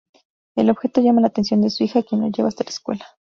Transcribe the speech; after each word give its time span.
El 0.55 0.71
objeto 0.71 0.99
llama 0.99 1.21
la 1.21 1.27
atención 1.27 1.61
de 1.61 1.69
su 1.69 1.83
hija, 1.83 2.01
quien 2.01 2.21
lo 2.21 2.27
lleva 2.29 2.47
hasta 2.49 2.63
la 2.63 2.71
escuela. 2.71 3.05